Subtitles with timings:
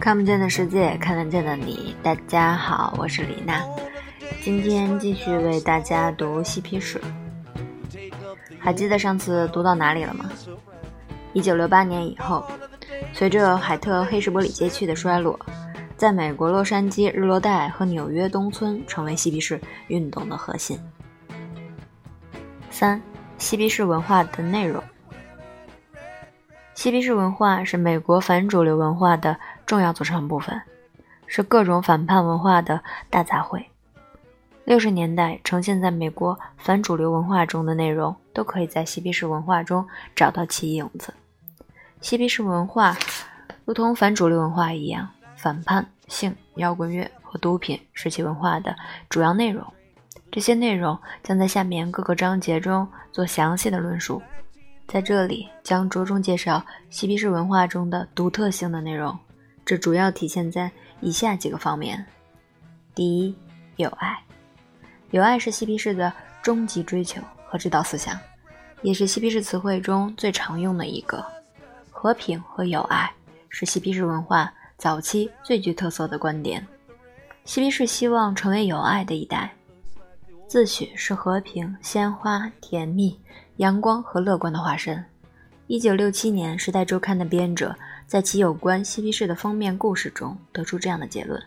[0.00, 1.94] 看不见的世界，看得见的你。
[2.02, 3.62] 大家好，我是李娜，
[4.40, 6.98] 今天继续为大家读嬉皮士。
[8.58, 10.30] 还记得上次读到哪里了吗？
[11.34, 12.42] 一九六八年以后，
[13.12, 15.38] 随着海特黑士伯里街区的衰落，
[15.98, 20.80] 在美国洛杉矶日落带和纽约东村成为嬉皮士运动的核心。
[22.70, 23.00] 三、
[23.36, 24.82] 嬉皮士文化的内容。
[26.74, 29.36] 嬉皮士文化是美国反主流文化的
[29.70, 30.60] 重要组成部分，
[31.28, 33.64] 是各种反叛文化的大杂烩。
[34.64, 41.14] 六十年代呈现在美国反主流文化中的内容，都可以在嬉皮士文化中找到其影子。
[42.00, 42.96] 嬉皮士文化
[43.64, 48.74] 如同反主流文化一样，反叛、性、摇滚乐和毒品是其文化的
[49.08, 49.64] 主要内容。
[50.32, 54.20] 这些内容将在下面各个章节中做详细的论述。
[54.88, 59.16] 在这里将着重介绍嬉皮士文化中的独特性的内容，
[59.64, 62.06] 这主要体现在以下几个方面：
[62.94, 63.34] 第一，
[63.76, 64.18] 友爱。
[65.10, 68.18] 友爱是嬉皮士的终极追求和指导思想，
[68.82, 71.24] 也是嬉皮士词汇中最常用的一个。
[71.90, 73.12] 和平和友爱
[73.48, 76.66] 是嬉皮士文化早期最具特色的观点。
[77.44, 79.52] 嬉皮士希望成为友爱的一代，
[80.46, 83.20] 自诩是和平、鲜花、甜蜜。
[83.56, 85.04] 阳光和乐观的化身。
[85.66, 87.76] 一九六七年，《时代周刊》的编者
[88.10, 91.40] 在其有关嬉皮士的封面故事中得出这样的结论：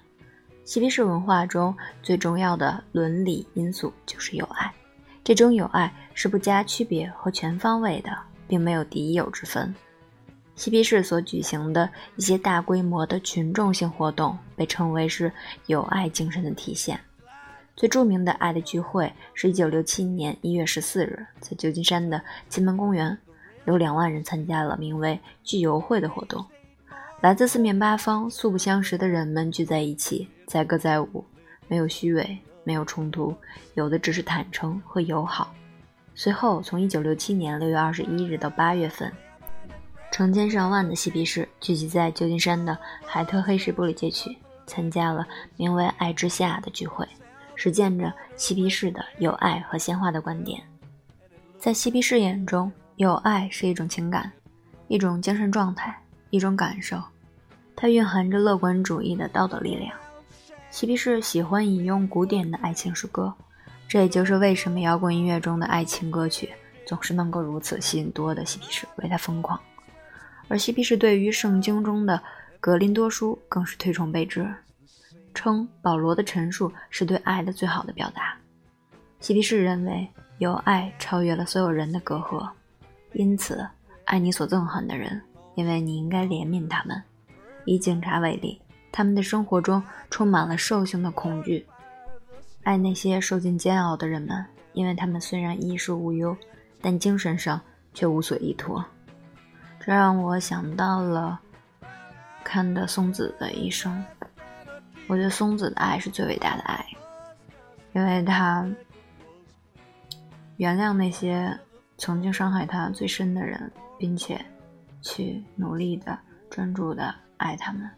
[0.64, 4.74] 嬉皮士文化中最重要的伦理因素就是友爱。
[5.26, 9.76] 这种友爱是不加区别和全方位的，并没有敌友之分。
[10.56, 15.30] 嬉皮士所举行的一些大规模的群众性活动被称为是
[15.66, 16.98] 友爱精神的体现。
[17.76, 23.18] 最著名的爱的聚会是一九六七年一月十四日，在旧金山的金门公园，
[23.66, 26.46] 有两万人参加了名为“聚友会”的活动。
[27.24, 31.24] 来自四面八方、素不相识的人们聚在一起，载歌载舞，
[31.70, 33.34] 没有虚伪，没有冲突，
[33.76, 35.56] 有的只是坦诚和友好。
[36.14, 39.10] 随后，从一九六七年六月二十一日到八月份，
[40.12, 47.08] 成千上万的嬉皮士聚集在旧金山的海特黑石玻璃街区，参加了名为“爱之下”的聚会。
[47.56, 50.62] 实践着嬉皮士的友爱和鲜花的观点，
[51.58, 54.30] 在嬉皮士眼中，友爱是一种情感，
[54.90, 55.98] 一种精神状态，
[56.30, 57.02] 一种感受，
[57.76, 59.92] 它蕴含着乐观主义的道德力量。
[60.70, 63.34] 嬉皮士喜欢引用古典的爱情诗歌，
[63.88, 66.50] 这也就是为什么摇滚音乐中的爱情歌曲
[66.86, 69.60] 总是能够如此吸引多的嬉皮士为他疯狂。
[70.48, 72.16] 而嬉皮士对于圣经中的
[72.60, 74.54] 《格林多书》更是推崇备至。
[75.36, 78.38] 称保罗的陈述是对爱的最好的表达。
[79.20, 80.08] 嬉皮士认为，
[80.38, 82.48] 有爱超越了所有人的隔阂，
[83.14, 83.66] 因此
[84.06, 85.20] 爱你所憎恨的人，
[85.56, 87.02] 因为你应该怜悯他们。
[87.66, 91.66] 以警察为例，他们的生活中充满了兽性的恐惧。
[92.64, 96.36] 爱那些受尽煎熬的人们，因为他们虽然衣食无忧，
[96.82, 97.60] 但精神上
[97.94, 98.84] 却无所依托。
[99.80, 101.40] 这让我想到了
[102.44, 104.04] 看的松子的一生。
[105.08, 106.86] 我觉得松子的爱是最伟大的爱，
[107.92, 108.66] 因为他
[110.56, 111.60] 原谅那些
[111.98, 114.40] 曾经伤害他最深的人，并且
[115.02, 116.18] 去努力的、
[116.50, 117.14] 专注的
[117.44, 117.90] 爱他们，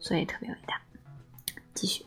[0.00, 0.80] 所以特别伟大。
[1.74, 2.04] 继续，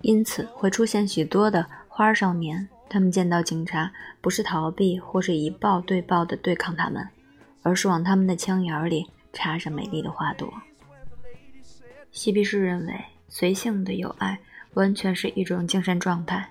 [0.00, 7.08] 因此会出现许多的花少年，他们见到警察不是逃避或是以暴对暴的对抗他们，
[7.62, 10.54] 而是往他们的枪眼里插上美丽的花朵。
[12.12, 14.38] 嬉皮士认为，随性的友爱
[14.74, 16.48] 完全是一种精神状态，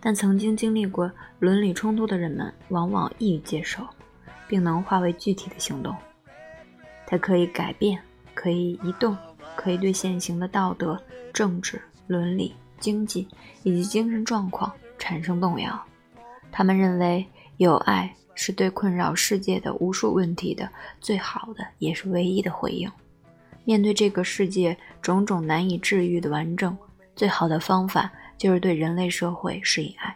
[0.00, 3.86] 但曾经经历过伦理冲突的人们往往易于接受，
[4.48, 5.94] 并能化为具体的行动。
[7.10, 7.98] 它可以改变，
[8.34, 9.16] 可以移动，
[9.56, 11.02] 可以对现行的道德、
[11.32, 13.26] 政治、伦理、经济
[13.62, 15.82] 以及精神状况产生动摇。
[16.52, 17.26] 他们认为，
[17.56, 20.68] 有爱是对困扰世界的无数问题的
[21.00, 22.90] 最好的，也是唯一的回应。
[23.64, 26.76] 面对这个世界种种难以治愈的顽症，
[27.16, 30.14] 最好的方法就是对人类社会施以爱。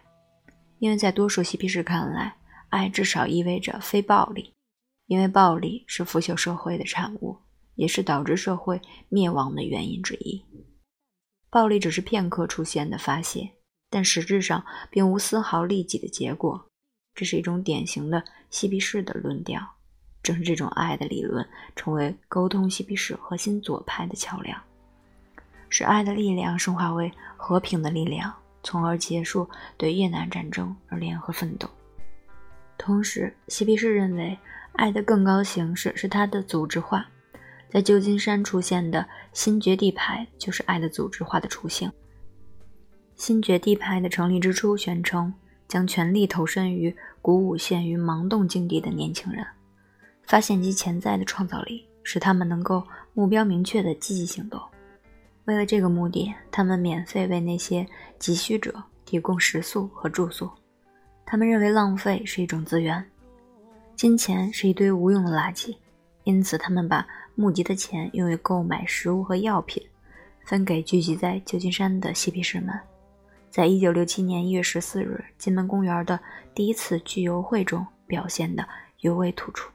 [0.79, 2.35] 因为在多数嬉皮士看来，
[2.69, 4.53] 爱至少意味着非暴力，
[5.13, 7.37] 因为暴力是腐朽社会的产物，
[7.75, 8.81] 也是导致社会
[9.11, 10.43] 灭亡的原因之一。
[11.51, 13.51] 暴力只是片刻出现的发泄，
[13.91, 16.67] 但实质上并无丝毫利己的结果。
[17.15, 19.61] 这是一种典型的嬉皮士的论调。
[20.23, 24.59] 正是这种爱的理论，成为沟通嬉皮士核心左派的桥梁，
[25.69, 28.33] 使爱的力量升华为和平的力量，
[28.63, 31.69] 从而结束对越南战争而联合奋斗。
[32.79, 34.37] 同时，嬉皮士认为，
[34.73, 37.07] 爱的更高形式是它的组织化，
[37.71, 41.91] 在旧金山出现的新觉地派就是爱的组织化的雏形。
[43.15, 45.33] 新觉地派的成立之初，宣称
[45.69, 49.47] 将全力投身于鼓舞陷于盲动境地的年轻人，
[50.27, 52.83] 发现其潜在的创造力，使他们能够
[53.15, 54.61] 目标明确的积极行动。
[55.45, 57.87] 为了这个目的，他们免费为那些
[58.19, 60.51] 急需者提供食宿和住宿。
[61.25, 63.05] 他们认为浪费是一种资源，
[63.97, 65.77] 金钱是一堆无用的垃圾，
[66.25, 67.07] 因此他们把。
[67.35, 69.83] 募集的钱用于购买食物和药品，
[70.45, 72.79] 分给聚集在旧金山的嬉皮士们。
[73.51, 76.21] 在一九六七年一月十四日金门公园的
[76.55, 78.69] 第一次聚游会中，表现的
[79.01, 79.71] 尤为突出。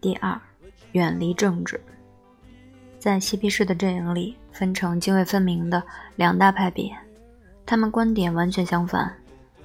[0.00, 0.40] 第二，
[0.90, 1.80] 远离政治。
[2.98, 5.80] 在嬉皮士的阵营里，分成泾渭分明的
[6.16, 6.92] 两大派别，
[7.64, 9.17] 他们观点完全相反。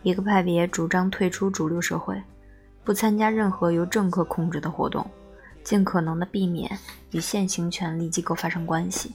[0.03, 2.21] 一个派别主张退出主流社会。
[2.83, 5.09] 不参加任何由政客控制的活动，
[5.63, 6.69] 尽可能的避免
[7.11, 9.13] 与现行权力机构发生关系。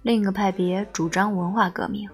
[0.00, 2.08] 另一个派别主张文化革命，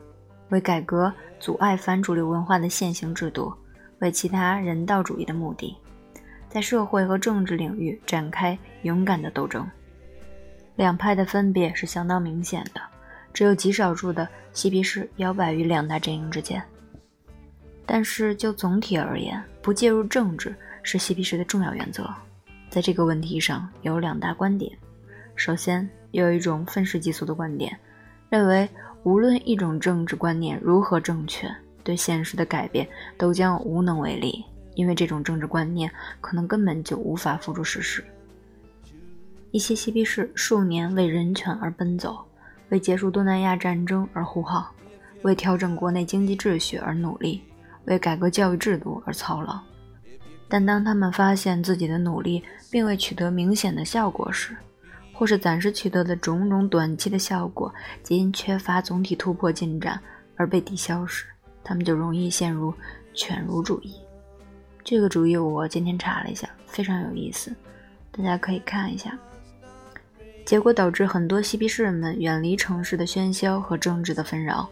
[0.48, 3.54] 为改革阻碍反主流文化的现行制度，
[4.00, 5.76] 为其他人道主义的目的，
[6.48, 9.64] 在社会和政治领域展开勇敢的斗争。
[10.74, 12.80] 两派的分别是相当明显的，
[13.32, 16.60] 只有极少数的嬉皮士摇摆于两大阵营之间。
[17.86, 20.54] 但是就总体而言，不介入政治。
[20.84, 22.12] 是嬉皮士的重要原则，
[22.68, 24.76] 在这个问题上有两大观点。
[25.36, 27.78] 首先，有一种愤世嫉俗的观点，
[28.28, 28.68] 认为
[29.04, 31.48] 无论一种政治观念如何正确，
[31.84, 32.84] 对现实的改变
[33.16, 34.44] 都将无能为力，
[34.74, 35.88] 因为这种政治观念
[36.20, 38.04] 可能根本就无法付诸实施。
[39.52, 42.24] 一些嬉皮士数年为人权而奔走，
[42.70, 44.74] 为结束东南亚战争而呼号，
[45.22, 47.40] 为调整国内经济秩序而努力，
[47.86, 49.58] 为改革教育制度而操劳。
[50.48, 54.56] 但当他们发现自己的努力并未取得明显的效果时，
[55.14, 59.98] 或是暂时取得的种种短期的效果皆因缺乏总体突破进展
[60.36, 61.26] 而被抵消时，
[61.64, 62.74] 他们就容易陷入
[63.14, 63.94] 犬儒主义。
[64.84, 67.54] 这个主义我今天查了一下，非常有意思，
[68.10, 69.16] 大家可以看一下。
[70.44, 74.68] 结果导致很多嬉皮士们远离城市的喧嚣和政治的纷扰。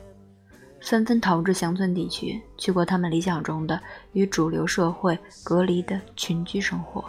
[0.80, 3.80] 纷纷逃至乡村地区，去过他们理想中的
[4.12, 7.04] 与主流社会隔离的群居生活。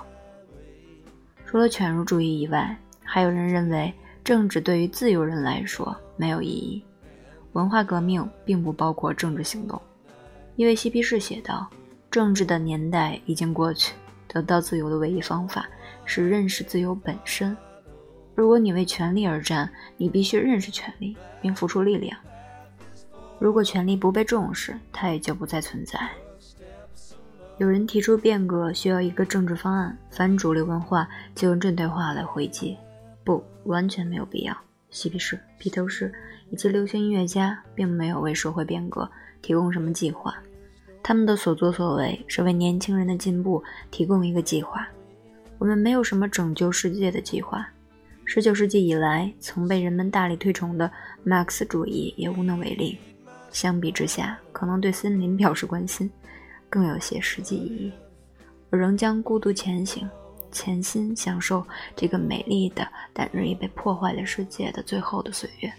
[1.45, 6.83] 除了犬儒主义以外，还有人认为政治对于自由人来说没有意义。
[7.53, 9.81] 文化革命并不包括政治行动。
[10.55, 11.69] 一位嬉皮士写道
[12.11, 13.93] ：“政治的年代已经过去，
[14.27, 15.67] 得到自由的唯一方法
[16.05, 17.55] 是认识自由本身。
[18.35, 22.17] 如果你为权力而战，你必须认识权力并付出力量。”
[23.41, 25.99] 如果权力不被重视，它也就不再存在。
[27.57, 32.77] 有人提出变革需要一个政治方案，反主流文化就用这段话来回击：
[33.23, 34.55] 不，完全没有必要。
[34.91, 36.13] 嬉皮士、披头士
[36.51, 39.09] 以及流行音乐家并没有为社会变革
[39.41, 40.35] 提供什么计划，
[41.01, 44.87] 他们的所作所为是为年轻人的进步提供一个计划。
[45.57, 47.67] 我们没有什么拯救世界的计划。
[48.23, 50.91] 十九世纪以来曾被人们大力推崇的
[51.23, 52.99] 马克思主义也无能为力。
[53.51, 56.09] 相比之下，可能对森林表示关心，
[56.69, 57.91] 更有些实际意义。
[58.69, 60.09] 我仍将孤独前行，
[60.51, 61.65] 潜心享受
[61.95, 65.71] 这个美丽的但日益被破坏的世界的最后的岁月。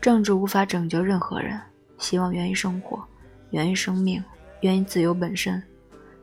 [0.00, 1.60] 政治无法拯救任何人，
[1.98, 3.02] 希望源于生活，
[3.50, 4.22] 源于生命，
[4.60, 5.62] 源于自由本身。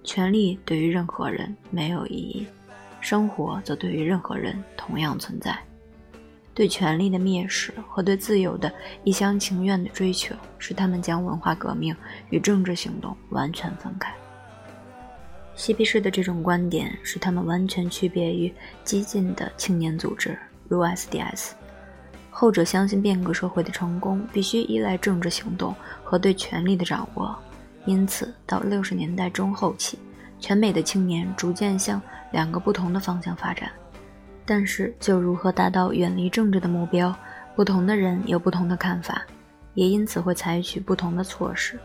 [0.03, 2.47] 权力对于任何人没有意义，
[2.99, 5.57] 生活则对于任何人同样存在。
[6.53, 8.71] 对权力的蔑视和对自由的
[9.03, 11.95] 一厢情愿的追求，使他们将文化革命
[12.29, 14.13] 与政治行动完全分开。
[15.55, 18.51] 嬉皮士的这种观点使他们完全区别于
[18.83, 21.51] 激进的青年组织，如 SDS。
[22.29, 27.37] 后者相信变革社会的成功必须依赖政治行动和对权力的掌握，
[27.85, 29.99] 因此到六十年代中后期，
[30.39, 33.69] 全美的青年逐渐向两个不同的方向发展。
[34.53, 37.15] 但是，就如何达到远离政治的目标，
[37.55, 39.25] 不同的人有不同的看法，
[39.75, 41.79] 也因此会采取不同的措施。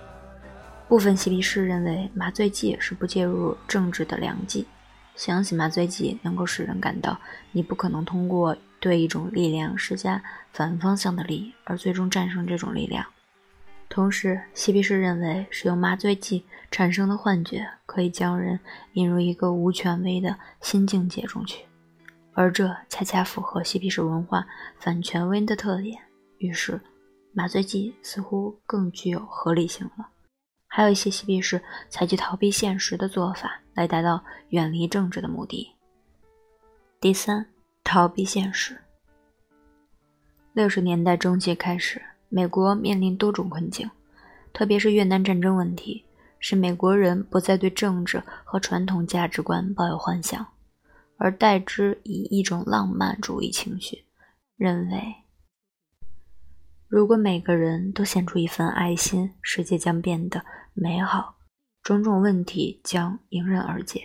[0.89, 4.67] 部分嬉皮士认为麻醉剂是不介入政治的良剂，
[5.15, 7.17] 相信麻醉剂能够使人感到
[7.53, 10.21] 你不可能通过对一种力量施加
[10.53, 13.07] 反方向的力而最终战胜这种力量。
[13.89, 18.59] 同时，嬉皮士认为使用麻醉剂产生的幻觉可以将人
[18.95, 21.61] 引入一个无权威的新境界中去。
[22.37, 24.47] 而这恰恰符合嬉皮士文化
[24.79, 25.99] 反权威的特点，
[26.37, 26.79] 于是
[27.33, 30.07] 麻醉剂似乎更具有合理性了。
[30.67, 35.67] 还有一些嬉皮士采取逃避现实的做法来达到远离政治的目的。
[37.01, 37.47] 第三，
[37.83, 38.77] 逃避现实。
[40.53, 43.91] 六十年代中期开始，美国面临多种困境，
[44.53, 46.05] 特别是越南战争问题，
[46.39, 50.47] 使美国人不再对政治和传统价值观抱有幻想，
[51.17, 54.05] 而代之以一种浪漫主义情绪，
[54.57, 55.15] 认为
[56.89, 60.45] 如果每个人都献出一份爱心，世界将变得
[60.75, 61.37] 美好，
[61.83, 64.03] 种种问题将迎刃而解。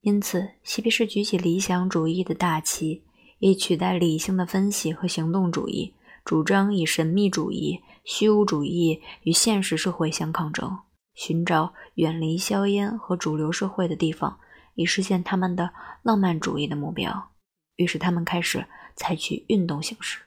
[0.00, 3.04] 因此，嬉皮士举起理想主义的大旗。
[3.42, 5.94] 以取代理性的分析和行动主义，
[6.26, 10.78] 主张以神秘主义、虚无主义与现实社会相抗争，
[11.14, 14.38] 寻找远离硝烟和主流社会的地方，
[14.80, 15.70] 以实现他们的
[16.02, 17.32] 浪漫主义的目标。
[17.76, 18.64] 于是，他们开始
[18.96, 20.20] 采取运动形式，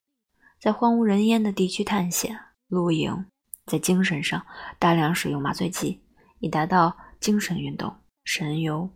[0.61, 3.25] 在荒无人烟的地区探险、露营，
[3.65, 4.45] 在精神上
[4.77, 6.03] 大量使用麻醉剂，
[6.39, 8.87] 以达到精神运动、神游。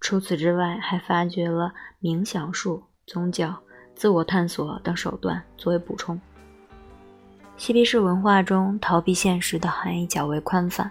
[0.00, 2.82] 除此之外，还发掘了冥想术。
[3.06, 3.54] 宗教、
[3.94, 6.18] 自我探索等手段作为补充。
[7.58, 10.90] 嬉皮士文化中，逃避现实的含义较为宽泛，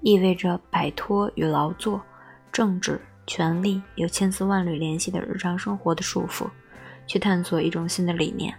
[0.00, 2.02] 意味着摆脱与劳作、
[2.50, 6.50] 政治、权力有千丝万缕联系的日常生活的束缚，
[7.06, 8.54] 去探索一种新的理念。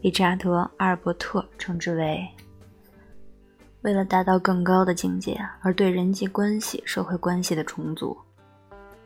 [0.00, 2.28] 理查德·阿尔伯特称之为
[3.82, 8.16] “为了达到更高的境界而对人际关系、社会关系的重组”。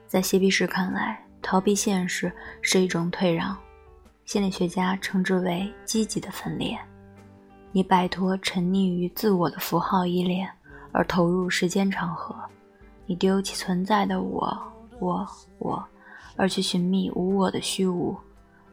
[0.07, 3.57] 在嬉皮士看来，逃避现实是一种退让，
[4.25, 6.79] 心理学家称之为积极的分裂。
[7.73, 10.47] 你摆脱沉溺于自我的符号依恋，
[10.93, 12.37] 而投入时间长河。
[13.07, 14.57] 你丢弃存在的我、
[14.99, 15.27] 我、
[15.59, 15.85] 我，
[16.37, 18.17] 而去寻觅无我的虚无。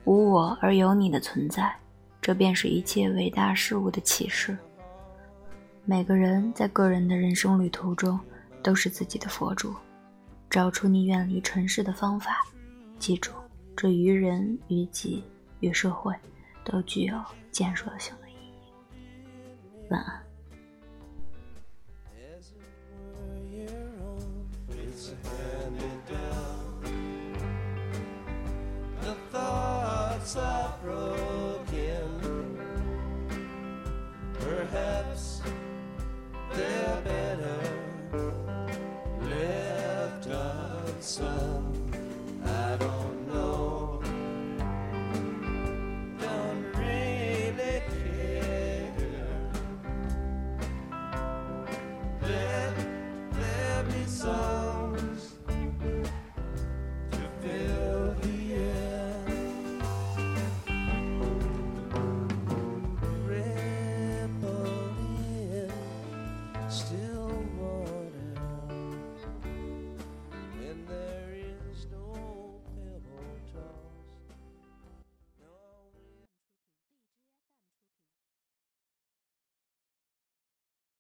[0.06, 1.76] 无我而有你的存在，
[2.22, 4.58] 这便是一切伟大事物的启示。
[5.86, 8.20] 每个人在个人的人生旅途中，
[8.64, 9.74] 都是自己的佛主。
[10.50, 12.46] 找出你远离尘世的方法。
[12.98, 13.32] 记住，
[13.76, 15.24] 这于人、于己、
[15.60, 16.14] 于社会，
[16.64, 17.16] 都具有
[17.52, 19.90] 建设性的意义。
[19.90, 20.29] 晚安。